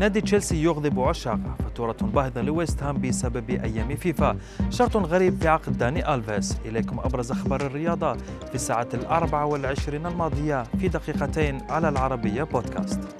[0.00, 4.36] نادي تشيلسي يغضب عشاقه فاتورة باهظة لويست هام بسبب أيام فيفا.
[4.70, 6.56] شرط غريب في عقد داني ألفيس.
[6.64, 8.12] إليكم أبرز أخبار الرياضة
[8.48, 13.19] في الساعة الأربع والعشرين الماضية في دقيقتين على العربية بودكاست.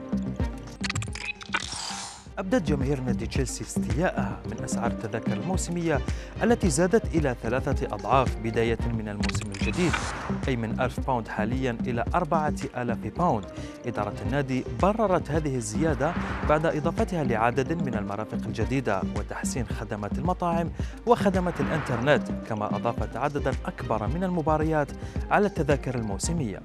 [2.41, 6.00] أبدت جماهير نادي تشيلسي استياءها من أسعار التذاكر الموسمية
[6.43, 9.93] التي زادت إلى ثلاثة أضعاف بداية من الموسم الجديد
[10.48, 13.45] أي من ألف باوند حاليا إلى أربعة ألاف باوند.
[13.86, 16.13] إدارة النادي بررت هذه الزيادة
[16.49, 20.71] بعد إضافتها لعدد من المرافق الجديدة وتحسين خدمات المطاعم
[21.07, 24.88] وخدمات الإنترنت كما أضافت عددا أكبر من المباريات
[25.30, 26.63] على التذاكر الموسمية.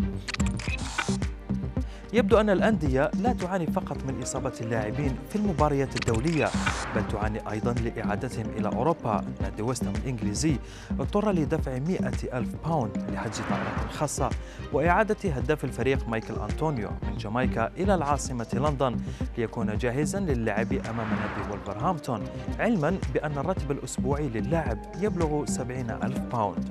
[2.16, 6.50] يبدو أن الأندية لا تعاني فقط من إصابة اللاعبين في المباريات الدولية
[6.96, 10.58] بل تعاني أيضا لإعادتهم إلى أوروبا نادي ويستهم الإنجليزي
[11.00, 12.00] اضطر لدفع 100
[12.34, 14.30] ألف باوند لحجز طائرة خاصة
[14.74, 18.98] وإعادة هداف الفريق مايكل أنطونيو من جامايكا إلى العاصمة لندن
[19.38, 22.24] ليكون جاهزا للعب أمام نادي ولفرهامبتون
[22.60, 26.70] علما بأن الراتب الأسبوعي للاعب يبلغ 70 ألف باوند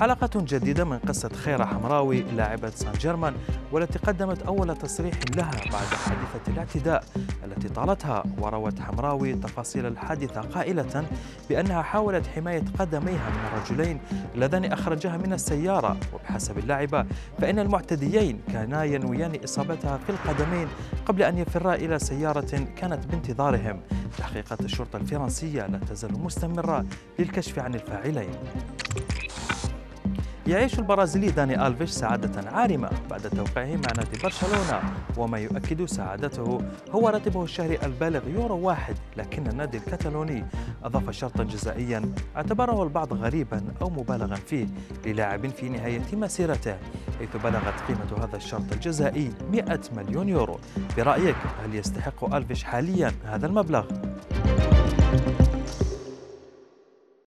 [0.00, 3.34] حلقة جديدة من قصة خيرة حمراوي لاعبة سان جيرمان
[3.72, 7.04] والتي قدمت أول تصريح لها بعد حادثة الاعتداء
[7.44, 8.24] التي طالتها.
[8.38, 11.04] وروت حمراوي تفاصيل الحادثة قائلة
[11.48, 14.00] بأنها حاولت حماية قدميها من الرجلين
[14.34, 15.96] اللذان أخرجها من السيارة.
[16.14, 17.06] وبحسب اللاعبة
[17.38, 20.68] فإن المعتديين كانا ينويان إصابتها في القدمين
[21.06, 23.80] قبل أن يفرا إلى سيارة كانت بانتظارهم.
[24.18, 26.84] تحقيقات الشرطة الفرنسية لا تزال مستمرة
[27.18, 28.30] للكشف عن الفاعلين.
[30.46, 34.80] يعيش البرازيلي داني ألفيش سعادة عارمة بعد توقيعه مع نادي برشلونة
[35.16, 40.44] وما يؤكد سعادته هو راتبه الشهري البالغ يورو واحد لكن النادي الكتالوني
[40.84, 44.66] أضاف شرطا جزائيا اعتبره البعض غريبا أو مبالغا فيه
[45.06, 46.76] للاعب في نهاية مسيرته
[47.18, 50.58] حيث بلغت قيمة هذا الشرط الجزائي 100 مليون يورو
[50.96, 53.84] برأيك هل يستحق ألفيش حاليا هذا المبلغ؟